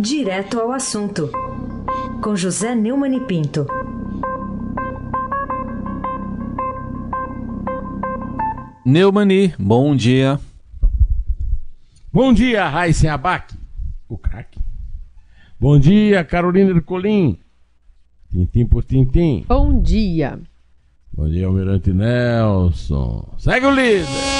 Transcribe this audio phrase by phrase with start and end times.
[0.00, 1.28] Direto ao assunto,
[2.22, 3.66] com José Neumann e Pinto.
[8.86, 10.38] Neumani, bom dia.
[12.12, 13.52] Bom dia, Raíssen Abac,
[14.08, 14.60] o craque.
[15.58, 17.36] Bom dia, Carolina Ercolim.
[18.30, 19.44] Tintim por tintim.
[19.48, 20.38] Bom dia.
[21.12, 23.34] Bom dia, Almirante Nelson.
[23.36, 24.37] Segue o líder.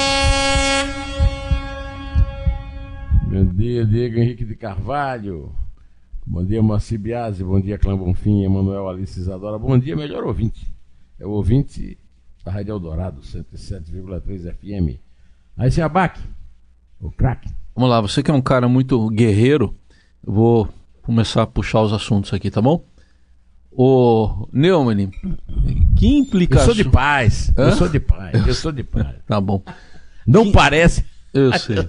[3.38, 5.52] Bom dia, Diego Henrique de Carvalho.
[6.26, 7.44] Bom dia, Moacir Biasi.
[7.44, 9.56] Bom dia, Clã Bonfim, Emanuel Alice Isadora.
[9.56, 10.66] Bom dia, melhor ouvinte.
[11.20, 11.96] É o ouvinte
[12.44, 14.98] da Rádio Eldorado, 107,3 FM.
[15.56, 16.20] Aí se abaque,
[17.00, 17.48] o craque.
[17.76, 19.72] Vamos lá, você que é um cara muito guerreiro,
[20.26, 20.68] eu vou
[21.02, 22.84] começar a puxar os assuntos aqui, tá bom?
[23.70, 25.10] Ô, Neumann,
[25.96, 26.66] que Eu implicação...
[26.66, 27.52] sou de paz.
[27.56, 27.68] Hã?
[27.68, 28.46] Eu sou de paz.
[28.48, 29.14] Eu sou de paz.
[29.28, 29.62] Tá bom,
[30.26, 31.04] Não parece.
[31.32, 31.88] eu sei.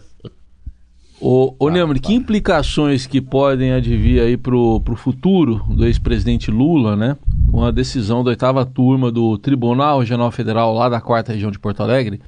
[1.21, 6.95] Ô, ô Neumann, que implicações que podem advir aí pro, pro futuro do ex-presidente Lula,
[6.95, 7.17] né?
[7.51, 11.59] Com a decisão da oitava turma do Tribunal Regional Federal lá da quarta região de
[11.59, 12.21] Porto Alegre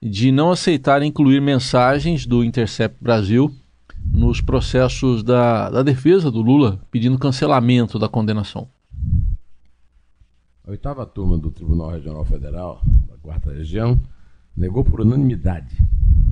[0.00, 3.52] de não aceitar incluir mensagens do Intercept Brasil
[4.04, 8.68] nos processos da, da defesa do Lula pedindo cancelamento da condenação.
[10.64, 13.98] A oitava turma do Tribunal Regional Federal, da quarta região,
[14.58, 15.76] negou por unanimidade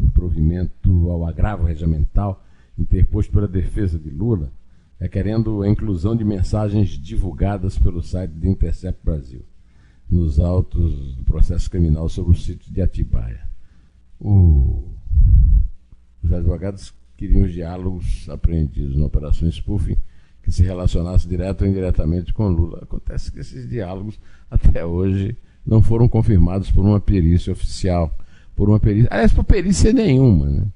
[0.04, 2.44] o provimento ao agravo regimental
[2.78, 4.50] interposto pela defesa de Lula,
[5.00, 9.42] requerendo a inclusão de mensagens divulgadas pelo site do Intercept Brasil
[10.10, 13.40] nos autos do processo criminal sobre o sítio de Atibaia.
[14.20, 14.84] O-
[16.22, 19.96] Os advogados queriam os diálogos apreendidos na Operação Spoofing
[20.42, 22.80] que se relacionasse direto ou indiretamente com Lula.
[22.82, 24.18] Acontece que esses diálogos,
[24.50, 28.14] até hoje, não foram confirmados por uma perícia oficial,
[28.54, 30.46] por uma perícia, aliás, por perícia nenhuma.
[30.48, 30.66] Né?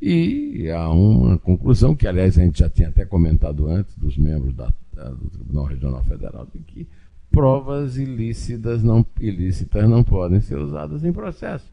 [0.00, 4.54] E há uma conclusão que, aliás, a gente já tinha até comentado antes, dos membros
[4.54, 6.86] da- da- do Tribunal Regional Federal, de que
[7.30, 11.70] provas ilícitas não, ilícitas não podem ser usadas em processo.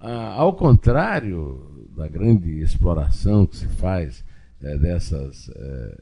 [0.00, 4.22] Ah, ao contrário da grande exploração que se faz
[4.62, 5.98] eh, dessas eh,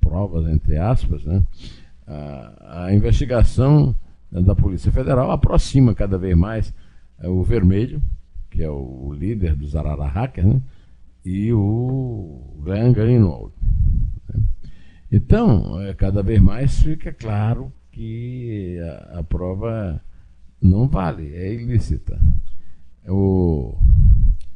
[0.00, 1.42] provas, entre aspas, né,
[2.06, 3.94] a, a investigação
[4.42, 6.74] da Polícia Federal aproxima cada vez mais
[7.20, 8.02] eh, o Vermelho,
[8.50, 10.60] que é o líder dos Arara Hackers, né,
[11.24, 13.52] e o Glenn Greenwald.
[14.28, 14.42] né.
[15.10, 20.00] Então, eh, cada vez mais fica claro que a, a prova
[20.60, 22.20] não vale, é ilícita.
[23.06, 23.76] O,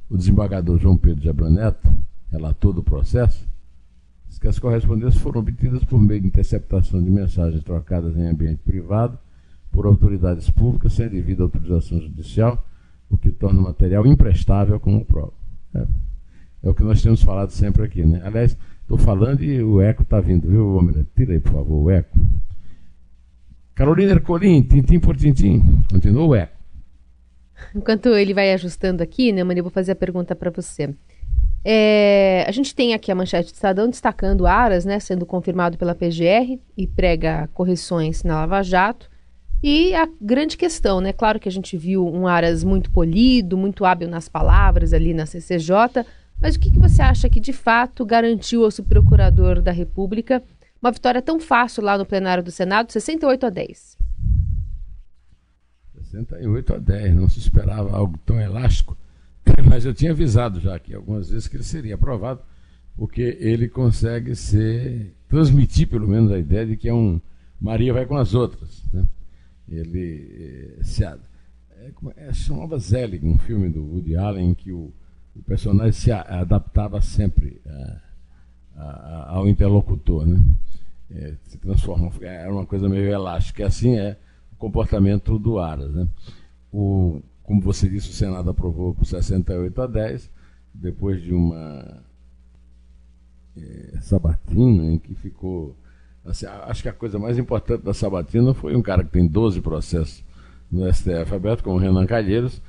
[0.08, 1.88] o desembargador João Pedro Abreu Neto,
[2.32, 3.46] relator do processo,
[4.26, 8.60] diz que as correspondências foram obtidas por meio de interceptação de mensagens trocadas em ambiente
[8.64, 9.18] privado
[9.70, 12.64] por autoridades públicas sem devida autorização judicial,
[13.08, 15.32] o que torna o material imprestável como prova.
[15.74, 15.86] É,
[16.64, 18.20] é o que nós temos falado sempre aqui, né?
[18.24, 21.06] Aliás, estou falando e o eco está vindo, viu, homem?
[21.14, 22.18] Tira aí, por favor, o eco.
[23.74, 25.62] Carolina Ercolim, tintim por tintim.
[25.90, 26.58] Continua o eco.
[27.74, 30.94] Enquanto ele vai ajustando aqui, né, Mani, eu vou fazer a pergunta para você.
[31.64, 35.94] É, a gente tem aqui a manchete do Estadão destacando Aras, né, sendo confirmado pela
[35.94, 39.10] PGR e prega correções na Lava Jato.
[39.62, 41.12] E a grande questão, né?
[41.12, 45.26] Claro que a gente viu um Aras muito polido, muito hábil nas palavras ali na
[45.26, 46.04] CCJ,
[46.40, 50.42] mas o que, que você acha que de fato garantiu ao subprocurador da República
[50.80, 53.98] uma vitória tão fácil lá no plenário do Senado, 68 a 10?
[56.02, 58.96] 68 a 10, não se esperava algo tão elástico,
[59.68, 62.40] mas eu tinha avisado já aqui algumas vezes que ele seria aprovado,
[62.96, 67.20] porque ele consegue ser, transmitir pelo menos a ideia de que é um
[67.60, 68.84] Maria vai com as outras.
[68.92, 69.04] Né?
[69.70, 71.16] Ele eh, se é,
[71.94, 74.92] como é, chamava Zelig, um filme do Woody Allen, em que o,
[75.36, 78.00] o personagem se adaptava sempre a-
[78.76, 80.42] a- ao interlocutor, né?
[81.10, 84.18] É, se transforma, era uma coisa meio elástica, assim é
[84.52, 86.06] o comportamento do Aras, né?
[86.72, 90.30] O, como você disse, o Senado aprovou por 68 a 10,
[90.74, 92.02] depois de uma
[93.56, 95.76] eh, sabatina em que ficou.
[96.28, 99.60] Assim, acho que a coisa mais importante da sabatina foi um cara que tem 12
[99.60, 100.24] processos
[100.70, 102.60] no STF aberto, como o Renan Calheiros,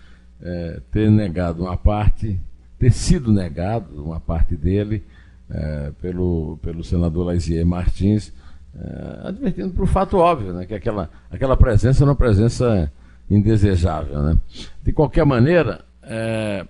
[0.42, 2.40] eh, ter negado uma parte,
[2.78, 5.04] ter sido negado uma parte dele
[5.50, 8.32] eh, pelo, pelo senador Laisier Martins,
[8.80, 12.92] eh, advertindo para o fato óbvio, né, que aquela, aquela presença era uma presença
[13.30, 14.22] indesejável.
[14.24, 14.38] Né?
[14.82, 16.66] De qualquer maneira, eh,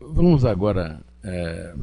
[0.00, 1.74] vamos agora eh,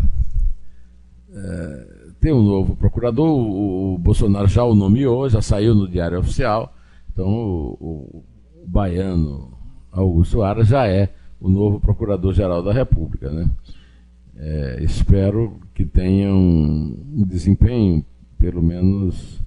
[2.21, 3.27] ter um novo procurador.
[3.27, 6.73] O, Bolsonaro já o nomeou, já saiu no Diário Oficial.
[7.11, 8.23] Então, o, o-
[8.63, 9.51] o baiano
[9.91, 11.09] Augusto Aras já é
[11.39, 13.29] o novo Procurador-Geral da República.
[13.31, 13.49] Né?
[14.37, 18.05] é, espero que tenham um desempenho,
[18.39, 19.39] pelo menos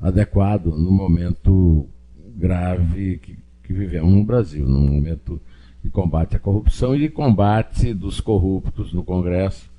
[0.00, 1.86] adequado, no momento
[2.36, 5.40] grave que, que vivemos no Brasil, num momento
[5.84, 9.70] de combate à corrupção e de combate dos corruptos no Congresso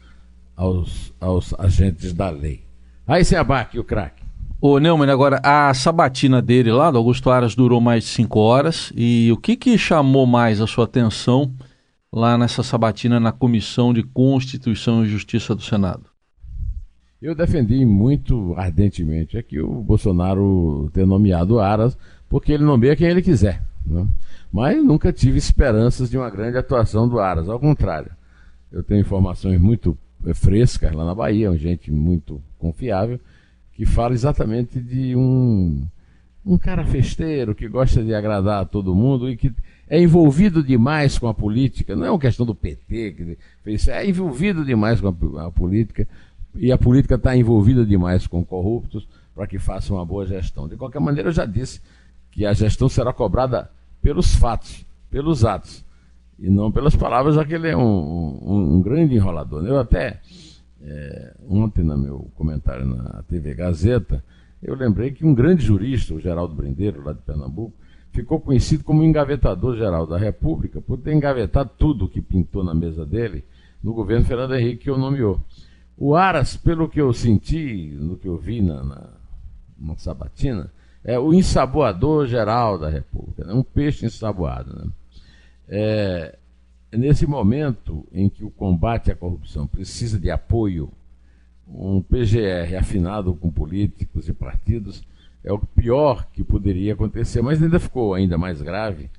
[0.56, 2.64] aos, aos agentes da lei.
[3.06, 4.24] Aí se abaque o craque.
[4.62, 8.94] Ô Neumann, agora a sabatina dele lá, do Augusto Aras, durou mais de cinco horas.
[8.96, 11.54] E o que, que chamou mais a sua atenção
[12.12, 16.06] lá nessa sabatina na Comissão de Constituição e Justiça do Senado?
[17.22, 21.98] Eu defendi muito ardentemente é que o Bolsonaro ter nomeado Aras,
[22.30, 23.64] porque ele nomeia quem ele quiser.
[23.86, 24.08] Né?
[24.52, 28.12] Mas nunca tive esperanças de uma grande atuação do Aras, ao contrário.
[28.72, 29.98] Eu tenho informações muito
[30.34, 33.20] frescas lá na Bahia, gente muito confiável,
[33.74, 35.86] que fala exatamente de um,
[36.46, 39.52] um cara festeiro que gosta de agradar a todo mundo e que
[39.88, 41.96] é envolvido demais com a política.
[41.96, 46.08] Não é uma questão do PT que fez, é envolvido demais com a, a política
[46.56, 50.68] e a política está envolvida demais com corruptos para que faça uma boa gestão.
[50.68, 51.81] De qualquer maneira, eu já disse
[52.31, 53.70] que a gestão será cobrada
[54.02, 55.84] pelos fatos, pelos atos,
[56.40, 59.66] e não pelas palavras, já que ele é um, um, um grande enrolador.
[59.66, 60.20] Eu até,
[60.82, 64.24] é, ontem, no meu comentário na TV Gazeta,
[64.62, 67.74] eu lembrei que um grande jurista, o Geraldo Brindeiro, lá de Pernambuco,
[68.12, 73.06] ficou conhecido como engavetador geral da República por ter engavetado tudo que pintou na mesa
[73.06, 73.44] dele
[73.84, 75.40] no governo Fernando Henrique, que o nomeou.
[75.98, 79.10] O Aras, pelo que eu senti, no que eu vi na, na,
[79.78, 80.72] na sabatina,
[81.04, 83.54] é o ensaboador geral da República, né?
[83.54, 84.74] um peixe ensaboado.
[84.74, 84.92] Né?
[85.68, 86.38] É,
[86.92, 90.92] nesse momento em que o combate à corrupção precisa de apoio,
[91.68, 95.04] um PGR afinado com políticos e partidos
[95.44, 99.10] é o pior que poderia acontecer, mas ainda ficou ainda mais grave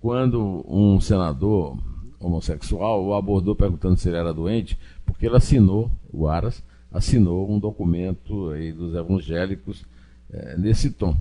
[0.00, 1.78] quando um senador
[2.20, 6.62] homossexual o abordou perguntando se ele era doente, porque ele assinou, o Aras,
[6.92, 9.84] assinou um documento aí dos evangélicos
[10.30, 11.16] é, nesse tom.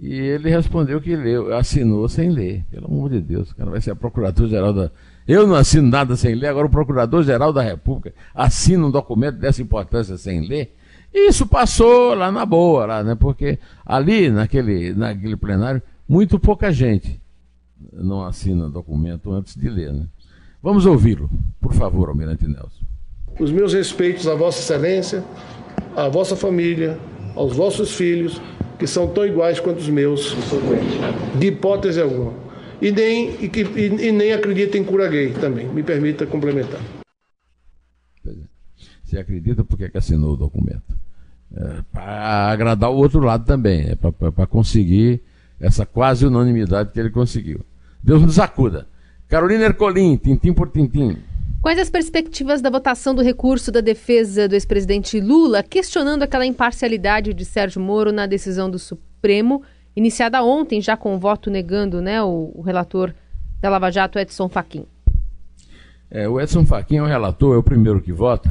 [0.00, 2.64] E ele respondeu que leu, assinou sem ler.
[2.70, 4.90] Pelo amor de Deus, o cara vai ser Procurador-Geral da.
[5.28, 9.60] Eu não assino nada sem ler, agora o Procurador-Geral da República assina um documento dessa
[9.60, 10.74] importância sem ler.
[11.12, 13.14] E isso passou lá na boa, lá, né?
[13.14, 17.20] Porque ali, naquele, naquele plenário, muito pouca gente
[17.92, 20.06] não assina documento antes de ler, né?
[20.62, 21.30] Vamos ouvi-lo,
[21.60, 22.84] por favor, Almirante Nelson.
[23.38, 25.24] Os meus respeitos à Vossa Excelência,
[25.96, 26.98] à vossa família,
[27.34, 28.40] aos vossos filhos,
[28.80, 30.34] que são tão iguais quanto os meus,
[31.38, 32.32] de hipótese alguma.
[32.80, 35.68] E nem, e, que, e, e nem acredita em cura gay também.
[35.68, 36.80] Me permita complementar.
[39.04, 40.98] Você acredita porque que assinou o documento?
[41.54, 45.20] É, para agradar o outro lado também, é para conseguir
[45.60, 47.60] essa quase unanimidade que ele conseguiu.
[48.02, 48.86] Deus nos acuda.
[49.28, 51.18] Carolina Ercolim, tintim por tintim.
[51.60, 57.34] Quais as perspectivas da votação do recurso da defesa do ex-presidente Lula, questionando aquela imparcialidade
[57.34, 59.62] de Sérgio Moro na decisão do Supremo,
[59.94, 63.14] iniciada ontem, já com o voto negando né, o, o relator
[63.60, 64.86] da Lava Jato, Edson Fachin?
[66.10, 68.50] É, o Edson Fachin é o relator, é o primeiro que vota,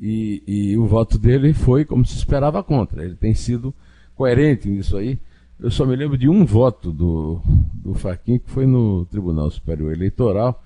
[0.00, 3.04] e, e o voto dele foi como se esperava contra.
[3.04, 3.72] Ele tem sido
[4.16, 5.20] coerente nisso aí.
[5.58, 7.40] Eu só me lembro de um voto do,
[7.74, 10.64] do Fachin, que foi no Tribunal Superior Eleitoral,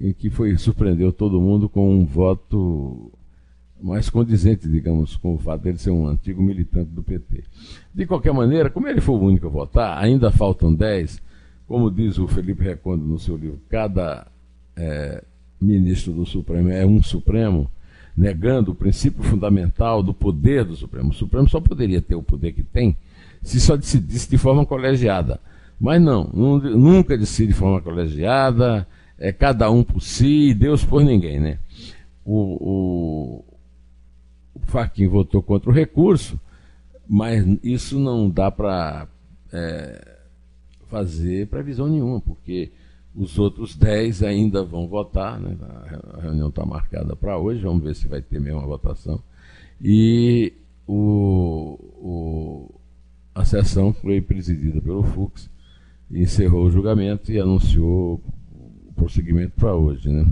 [0.00, 3.10] em que foi surpreendeu todo mundo com um voto
[3.80, 7.44] mais condizente, digamos, com o fato dele ser um antigo militante do PT.
[7.94, 11.22] De qualquer maneira, como ele foi o único a votar, ainda faltam 10,
[11.66, 14.26] como diz o Felipe Recondo no seu livro, cada
[14.76, 15.22] é,
[15.60, 17.70] ministro do Supremo é um Supremo,
[18.16, 21.10] negando o princípio fundamental do poder do Supremo.
[21.10, 22.96] O Supremo só poderia ter o poder que tem
[23.42, 25.40] se só decidisse de forma colegiada.
[25.80, 28.86] Mas não, nunca decide de forma colegiada,
[29.18, 31.58] é cada um por si e Deus por ninguém, né?
[32.24, 33.44] O, o,
[34.54, 36.38] o votou contra o recurso,
[37.08, 39.08] mas isso não dá para
[39.52, 40.16] é,
[40.88, 42.70] fazer previsão nenhuma, porque
[43.14, 45.56] os outros 10 ainda vão votar, né?
[46.14, 49.20] a reunião está marcada para hoje, vamos ver se vai ter mesmo a votação.
[49.82, 50.52] E
[50.86, 52.74] o, o,
[53.34, 55.50] a sessão foi presidida pelo Fux,
[56.10, 58.20] encerrou o julgamento e anunciou
[58.98, 60.10] prosseguimento para hoje.
[60.10, 60.26] Né?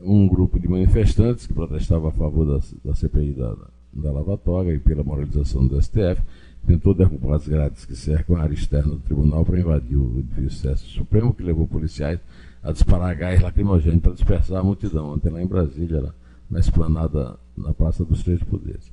[0.00, 3.56] Um grupo de manifestantes que protestava a favor da, da CPI da,
[3.92, 6.22] da Lava Toga e pela moralização do STF
[6.66, 10.76] tentou derrubar as grades que cercam a área externa do tribunal para invadir o edifício
[10.78, 12.18] Supremo, que levou policiais
[12.62, 16.14] a disparar gás lacrimogêneo para dispersar a multidão, ontem lá em Brasília, lá,
[16.50, 18.90] na esplanada, na Praça dos Três Poderes.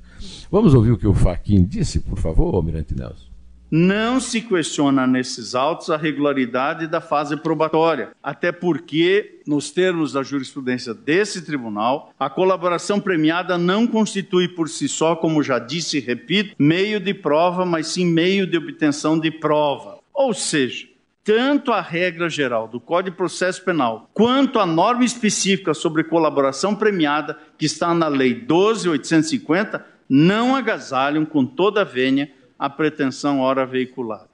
[0.50, 3.31] Vamos ouvir o que o Faquin disse, por favor, Almirante Nelson.
[3.74, 10.22] Não se questiona nesses autos a regularidade da fase probatória, até porque, nos termos da
[10.22, 16.00] jurisprudência desse tribunal, a colaboração premiada não constitui por si só, como já disse e
[16.00, 20.00] repito, meio de prova, mas sim meio de obtenção de prova.
[20.12, 20.86] Ou seja,
[21.24, 26.74] tanto a regra geral do Código de Processo Penal quanto a norma específica sobre colaboração
[26.74, 32.30] premiada, que está na Lei 12.850, não agasalham com toda a vênia
[32.62, 34.28] a pretensão ora veiculada.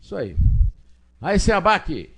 [0.00, 0.34] Isso aí.
[1.20, 2.08] Aí, se abaque,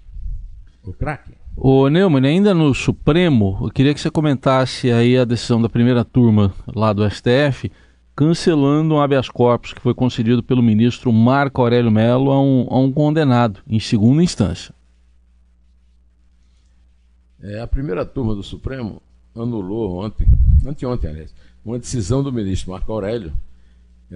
[0.85, 1.33] o craque.
[1.57, 6.05] Ô Neumann, ainda no Supremo, eu queria que você comentasse aí a decisão da primeira
[6.05, 7.69] turma lá do STF,
[8.15, 12.79] cancelando um habeas corpus que foi concedido pelo ministro Marco Aurélio Mello a um, a
[12.79, 14.73] um condenado em segunda instância.
[17.43, 19.03] É, a primeira turma do Supremo
[19.35, 20.29] anulou ontem,
[20.65, 23.33] anteontem, aliás, uma decisão do ministro Marco Aurélio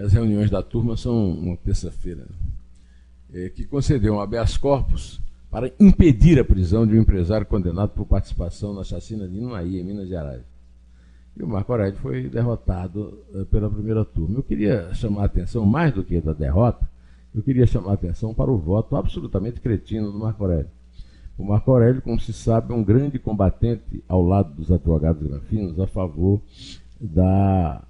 [0.01, 3.45] as reuniões da turma são uma terça-feira, né?
[3.45, 5.21] é, que concedeu um habeas corpus
[5.51, 9.85] para impedir a prisão de um empresário condenado por participação na chacina de Inuaí, em
[9.85, 10.43] Minas Gerais.
[11.37, 14.39] E o Marco Aurélio foi derrotado uh, pela primeira turma.
[14.39, 16.89] Eu queria chamar a atenção, mais do que da derrota,
[17.35, 20.71] eu queria chamar a atenção para o voto absolutamente cretino do Marco Aurélio.
[21.39, 25.79] O Marco Aurélio, como se sabe, é um grande combatente ao lado dos advogados granfinos
[25.81, 26.41] a favor
[27.01, 27.83] da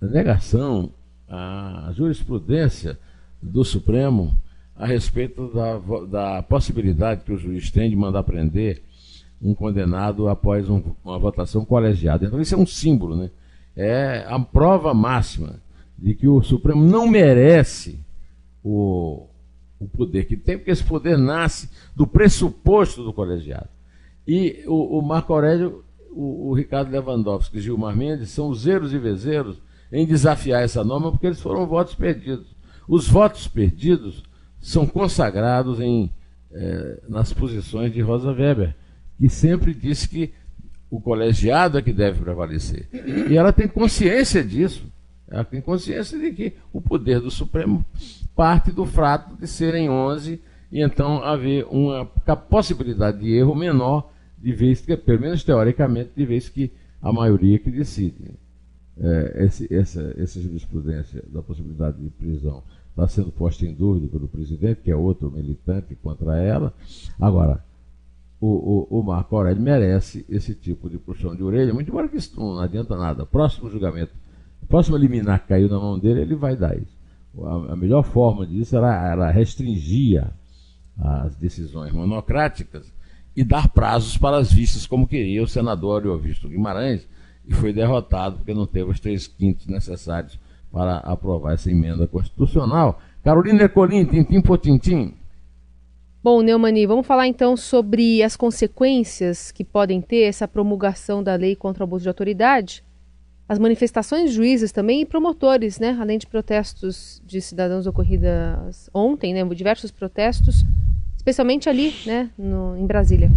[0.00, 0.90] negação
[1.32, 2.98] a jurisprudência
[3.40, 4.36] do Supremo
[4.76, 8.82] a respeito da, da possibilidade que o juiz tem de mandar prender
[9.40, 12.26] um condenado após um, uma votação colegiada.
[12.26, 13.30] Então, isso é um símbolo, né?
[13.74, 15.60] É a prova máxima
[15.98, 17.98] de que o Supremo não merece
[18.62, 19.26] o,
[19.80, 23.68] o poder que tem, porque esse poder nasce do pressuposto do colegiado.
[24.28, 28.92] E o, o Marco Aurélio, o, o Ricardo Lewandowski e Gilmar Mendes são os zeros
[28.92, 29.56] e vezeiros
[29.92, 32.56] em desafiar essa norma, porque eles foram votos perdidos.
[32.88, 34.22] Os votos perdidos
[34.58, 36.10] são consagrados em,
[36.50, 38.74] eh, nas posições de Rosa Weber,
[39.18, 40.32] que sempre disse que
[40.90, 42.88] o colegiado é que deve prevalecer.
[43.30, 44.84] E ela tem consciência disso.
[45.28, 47.84] Ela tem consciência de que o poder do Supremo
[48.34, 52.06] parte do fato de serem 11 e então haver uma
[52.36, 57.58] possibilidade de erro menor, de vez que, pelo menos teoricamente, de vez que a maioria
[57.58, 58.41] que decide
[59.00, 64.28] é, esse, essa, essa jurisprudência da possibilidade de prisão está sendo posta em dúvida pelo
[64.28, 66.74] presidente, que é outro militante contra ela.
[67.18, 67.64] Agora,
[68.40, 72.16] o, o, o Marco Aurélio merece esse tipo de puxão de orelha, muito embora que
[72.16, 73.24] isso não adianta nada.
[73.24, 74.12] Próximo julgamento,
[74.68, 76.96] próximo liminar que caiu na mão dele, ele vai dar isso.
[77.40, 80.26] A, a melhor forma disso era, era restringir
[80.98, 82.92] as decisões monocráticas
[83.34, 87.08] e dar prazos para as vistas, como queria o senador Ariovisto Guimarães,
[87.46, 90.38] e foi derrotado porque não teve os três quintos necessários
[90.70, 93.00] para aprovar essa emenda constitucional.
[93.22, 95.14] Carolina Ercolim, tintim por tintim.
[96.22, 101.56] Bom, Neumani, vamos falar então sobre as consequências que podem ter essa promulgação da lei
[101.56, 102.84] contra o abuso de autoridade.
[103.48, 105.98] As manifestações de juízes também e promotores, né?
[106.00, 109.44] Além de protestos de cidadãos ocorridas ontem, né?
[109.52, 110.64] Diversos protestos,
[111.16, 112.30] especialmente ali, né?
[112.38, 113.30] No, em Brasília.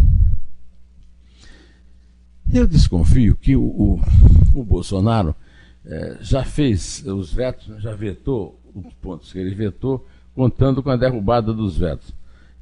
[2.52, 4.00] Eu desconfio que o, o,
[4.54, 5.34] o Bolsonaro
[5.84, 10.96] é, já fez os vetos, já vetou os pontos que ele vetou, contando com a
[10.96, 12.14] derrubada dos vetos.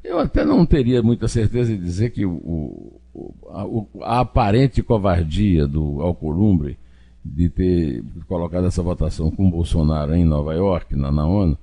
[0.03, 3.01] Eu até não teria muita certeza de dizer que o,
[3.49, 3.65] a,
[4.07, 6.79] a, aparente covardia do Alcolumbre
[7.25, 11.57] de ter colocado essa votação com Bolsonaro em Nova York, na, na ONU,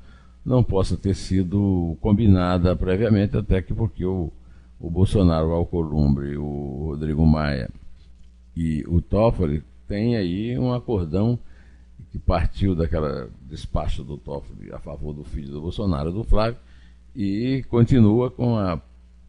[0.43, 4.31] não possa ter sido combinada previamente, até que porque o,
[4.79, 7.69] o Bolsonaro, o Alcolumbre, o Rodrigo Maia
[8.55, 11.37] e o Toffoli tem aí um acordão
[12.11, 16.57] que partiu daquela despacho do Toffoli a favor do filho do Bolsonaro, do Flávio,
[17.15, 18.81] e continua com a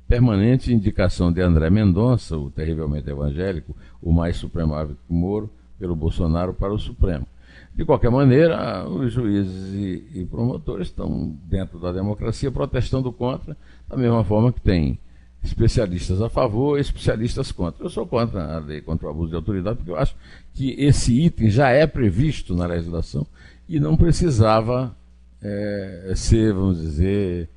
[0.08, 6.52] permanente indicação de André Mendonça, o terrivelmente evangélico, o mais supremável que Moro, pelo Bolsonaro
[6.54, 7.26] para o Supremo.
[7.74, 13.56] De qualquer maneira, os juízes e, e promotores estão dentro da democracia protestando contra,
[13.88, 14.98] da mesma forma que tem
[15.42, 17.84] especialistas a favor, especialistas contra.
[17.84, 20.14] Eu sou contra a lei contra o abuso de autoridade, porque eu acho
[20.54, 23.26] que esse item já é previsto na legislação
[23.68, 24.94] e não precisava
[25.42, 27.48] é, ser, vamos dizer,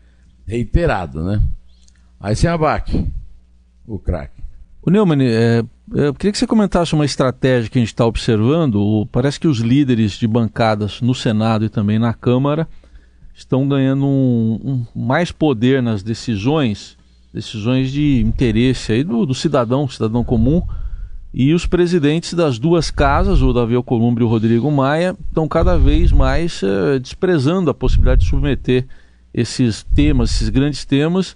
[0.48, 1.42] reiterado, né?
[2.20, 3.08] Aí sem abaque,
[3.86, 4.44] o craque.
[4.82, 5.64] O Neumann, é,
[5.94, 9.08] eu queria que você comentasse uma estratégia que a gente está observando.
[9.12, 12.68] Parece que os líderes de bancadas no Senado e também na Câmara
[13.34, 16.98] estão ganhando um, um mais poder nas decisões
[17.36, 20.64] decisões de interesse aí do, do cidadão, cidadão comum,
[21.34, 25.78] E os presidentes das duas casas, o Davi Alcolumbre e o Rodrigo Maia, estão cada
[25.78, 28.88] vez mais uh, desprezando a possibilidade de submeter
[29.34, 31.36] esses temas, esses grandes temas,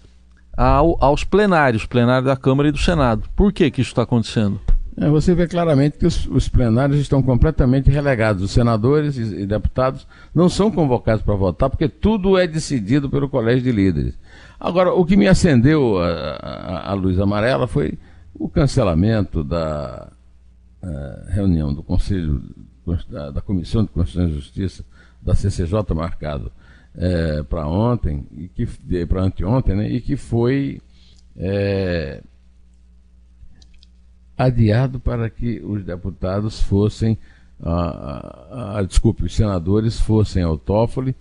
[0.55, 3.23] ao, aos plenários, plenário da Câmara e do Senado.
[3.35, 4.61] Por que, que isso está acontecendo?
[5.01, 8.43] É, você vê claramente que os, os, plenários estão completamente relegados.
[8.43, 13.29] Os senadores e, e deputados não são convocados para votar, porque tudo é decidido pelo
[13.29, 14.19] Colégio de Líderes.
[14.59, 17.97] Agora, o que me acendeu a, a, a luz amarela foi
[18.35, 20.11] o cancelamento da
[20.83, 22.41] uh, reunião do Conselho,
[23.09, 24.83] da, da, Comissão de Constituição e Justiça,
[25.21, 26.51] da CCJ, marcado
[26.97, 28.65] é, para ontem, e que
[29.05, 30.81] para anteontem, né, e que foi
[31.37, 32.21] é,
[34.39, 37.17] adiado para que os deputados fossem,
[37.61, 41.13] a, a, a, desculpe, os senadores fossem ao Toffoli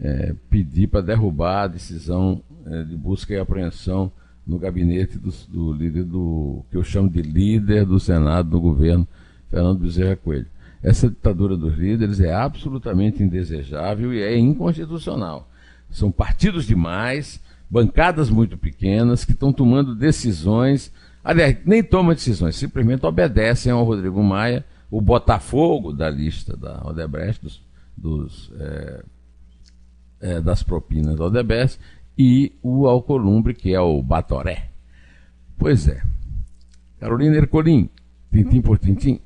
[0.00, 4.12] é, pedir para derrubar a decisão é, de busca e apreensão
[4.46, 9.06] no gabinete do, do, líder do que eu chamo de líder do Senado do governo,
[9.50, 10.46] Fernando Bezerra Coelho.
[10.80, 15.50] Essa ditadura dos líderes é absolutamente indesejável e é inconstitucional.
[15.90, 23.04] São partidos demais, bancadas muito pequenas que estão tomando decisões, aliás, nem tomam decisões, simplesmente
[23.04, 27.62] obedecem ao Rodrigo Maia, o Botafogo da lista da Odebrecht, dos,
[27.96, 29.04] dos é,
[30.20, 31.78] é, das propinas da Odebrecht,
[32.18, 34.70] e o Alcolumbre, que é o Batoré.
[35.56, 36.02] Pois é.
[36.98, 37.88] Carolina Ercolim,
[38.32, 39.20] tintim por tintim.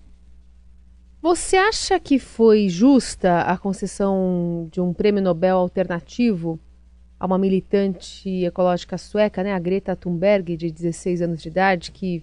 [1.21, 6.61] Você acha que foi justa a concessão de um prêmio Nobel alternativo
[7.25, 12.23] a uma militante ecológica sueca, né, a Greta Thunberg, de 16 anos de idade, que,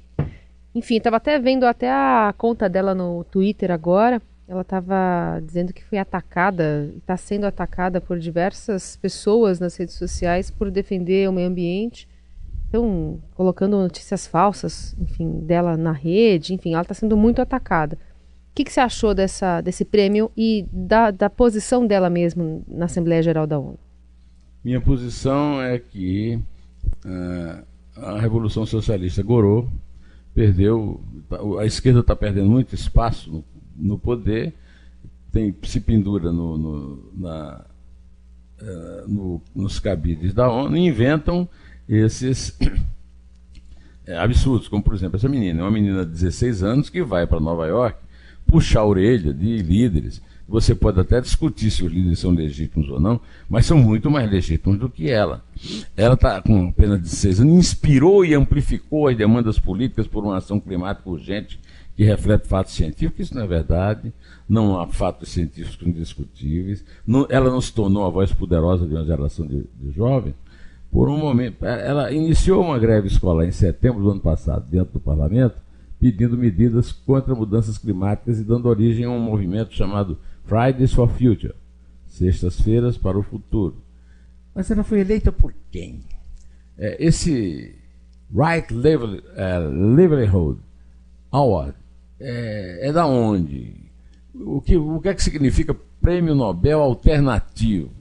[0.76, 5.84] enfim, estava até vendo até a conta dela no Twitter agora, ela estava dizendo que
[5.84, 11.48] foi atacada, está sendo atacada por diversas pessoas nas redes sociais por defender o meio
[11.48, 12.08] ambiente.
[12.70, 17.96] Então, colocando notícias falsas, enfim, dela na rede, enfim, ela está sendo muito atacada.
[17.96, 22.86] O que, que, você achou dessa, desse prêmio e da, da posição dela mesmo na
[22.86, 23.80] Assembleia Geral da ONU?
[24.64, 26.40] Minha posição é que
[27.06, 27.66] uh,
[27.96, 29.70] a Revolução Socialista gorou,
[30.34, 31.02] perdeu,
[31.60, 33.44] a esquerda está perdendo muito espaço no
[33.82, 34.54] no poder,
[35.32, 37.66] tem, se pendura no, no, na,
[38.62, 41.50] uh, no, nos cabides da ONU e inventam
[41.88, 42.58] esses
[44.06, 47.40] é, absurdos, como por exemplo essa menina, uma menina de 16 anos que vai para
[47.40, 47.98] Nova York
[48.46, 50.22] puxar a orelha de líderes.
[50.48, 54.30] Você pode até discutir se os líderes são legítimos ou não, mas são muito mais
[54.30, 55.44] legítimos do que ela.
[55.96, 60.60] Ela está com apenas 16 anos, inspirou e amplificou as demandas políticas por uma ação
[60.60, 61.60] climática urgente
[61.96, 64.14] que reflete fatos científicos, isso não é verdade,
[64.48, 69.06] não há fatos científicos indiscutíveis, não, ela não se tornou a voz poderosa de uma
[69.06, 70.36] geração de, de jovens.
[70.92, 75.00] Por um momento, ela iniciou uma greve escolar em setembro do ano passado, dentro do
[75.00, 75.56] parlamento,
[76.00, 81.56] pedindo medidas contra mudanças climáticas e dando origem a um movimento chamado Fridays for Future
[82.08, 83.82] Sextas-feiras para o Futuro.
[84.54, 86.04] Mas ela foi eleita por quem?
[86.78, 87.74] É, esse
[88.34, 90.60] Right Livelihood
[91.32, 91.76] Award
[92.20, 93.76] é, é da onde?
[94.34, 97.92] O que, o que é que significa prêmio Nobel alternativo?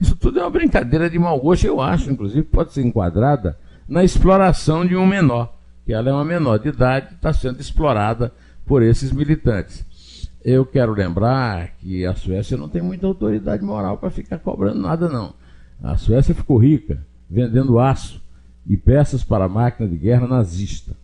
[0.00, 4.04] Isso tudo é uma brincadeira de mau gosto, eu acho, inclusive, pode ser enquadrada na
[4.04, 5.54] exploração de um menor,
[5.84, 8.32] que ela é uma menor de idade, está sendo explorada
[8.64, 9.84] por esses militantes.
[10.46, 15.08] Eu quero lembrar que a Suécia não tem muita autoridade moral para ficar cobrando nada,
[15.08, 15.34] não.
[15.82, 18.22] A Suécia ficou rica vendendo aço
[18.64, 20.94] e peças para a máquina de guerra nazista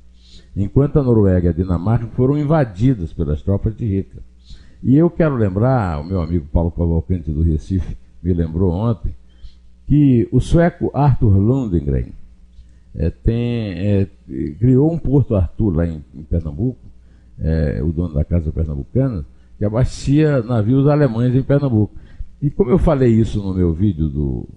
[0.57, 4.23] enquanto a Noruega e a Dinamarca foram invadidas pelas tropas de Hitler.
[4.81, 9.13] E eu quero lembrar, o meu amigo Paulo Cavalcante do Recife me lembrou ontem,
[9.89, 12.13] que o sueco Arthur Lundgren
[12.95, 14.09] é, tem, é,
[14.61, 16.92] criou um Porto Arthur lá em, em Pernambuco,
[17.39, 19.25] é, o dono da casa pernambucana,
[19.59, 21.95] que abastecia navios alemães em Pernambuco.
[22.41, 24.49] E como eu falei isso no meu vídeo do.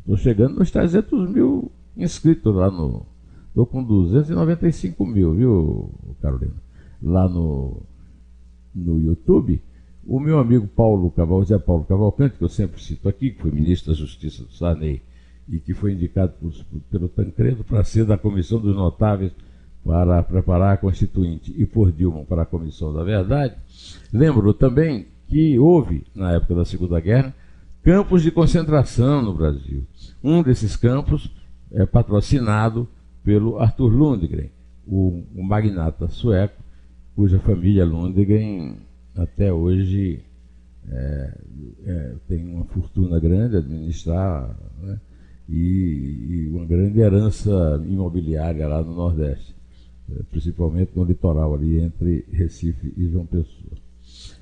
[0.00, 3.06] Estou chegando nos 300 mil inscritos lá no,
[3.50, 5.90] Estou com 295 mil, viu,
[6.22, 6.54] Carolina?
[7.02, 7.82] Lá no,
[8.72, 9.60] no YouTube.
[10.06, 11.12] O meu amigo Paulo
[11.66, 15.02] Paulo Cavalcante, que eu sempre cito aqui, que foi ministro da Justiça do Sarney
[15.48, 16.52] e que foi indicado por,
[16.90, 19.32] pelo Tancredo para ser da Comissão dos Notáveis
[19.84, 23.54] para preparar a Constituinte e por Dilma para a Comissão da Verdade.
[24.12, 27.34] Lembro também que houve, na época da Segunda Guerra,
[27.82, 29.84] campos de concentração no Brasil.
[30.22, 31.30] Um desses campos
[31.72, 32.88] é patrocinado
[33.24, 34.50] pelo Arthur Lundgren,
[34.86, 36.62] o, magnata sueco,
[37.14, 38.76] cuja família Lundgren
[39.14, 40.24] até hoje
[40.88, 41.38] é,
[41.84, 44.98] é, tem uma fortuna grande a administrar né,
[45.48, 49.54] e, e, uma grande herança imobiliária lá no Nordeste.
[50.10, 53.80] Eh, principalmente no litoral ali entre Recife e João Pessoa.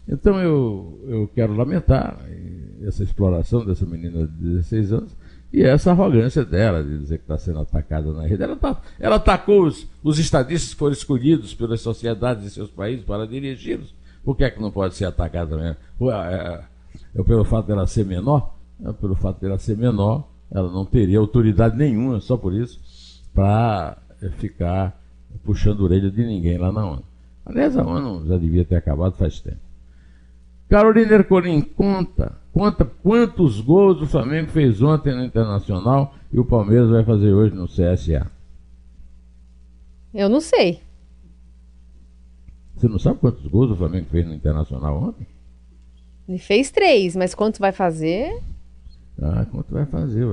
[0.08, 2.18] Então eu, eu quero lamentar
[2.82, 5.16] essa exploração dessa menina de 16 anos
[5.52, 8.42] e essa arrogância dela de dizer que está sendo atacada na rede.
[8.42, 13.04] Ela, tá, ela atacou os, os estadistas que foram escolhidos pelas sociedades de seus países
[13.04, 13.94] para dirigi-los.
[14.24, 15.76] Por que é que não pode ser atacada também?
[16.12, 16.64] É,
[17.14, 18.54] é, pelo fato dela ser menor?
[18.84, 22.78] É, pelo fato dela ser menor, ela não teria autoridade nenhuma, só por isso,
[23.34, 23.96] para
[24.38, 24.98] ficar
[25.44, 27.04] puxando a orelha de ninguém lá na ONU.
[27.44, 29.68] Aliás, a ONU já devia ter acabado faz tempo.
[30.68, 36.90] Carolina Ercolim, conta, conta quantos gols o Flamengo fez ontem no Internacional e o Palmeiras
[36.90, 38.30] vai fazer hoje no CSA.
[40.12, 40.80] Eu não sei.
[42.76, 45.26] Você não sabe quantos gols o Flamengo fez no Internacional ontem?
[46.28, 48.38] Ele fez três, mas quantos vai fazer?
[49.20, 50.26] Ah, quanto vai fazer?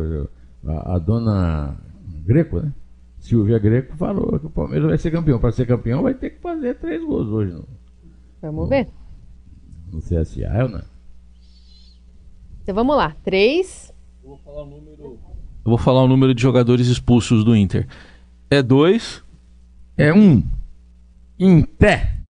[0.67, 1.77] A, a dona
[2.25, 2.73] Greco, né?
[3.25, 5.39] Silvia Greco falou que o Palmeiras vai ser campeão.
[5.39, 7.53] Para ser campeão vai ter que fazer três gols hoje.
[7.53, 7.67] No,
[8.39, 8.87] Vamos no, ver
[9.91, 10.83] no CSA, ou não?
[12.61, 13.15] Então vamos lá.
[13.23, 13.91] Três.
[14.23, 15.03] Eu vou falar o número.
[15.03, 15.19] Eu
[15.65, 17.87] vou falar o número de jogadores expulsos do Inter.
[18.47, 19.23] É dois.
[19.97, 20.43] É um.
[21.39, 22.14] Em pé.